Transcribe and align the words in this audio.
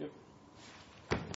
Yep. 0.00 0.27